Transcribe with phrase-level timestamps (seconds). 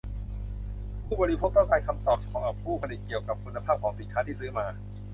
[1.05, 4.65] ผู้บริโภคต้องการคำตอบจากผู้ผลิตเกี่ยวกับคุณภาพของสินค้าที่ซื้อมา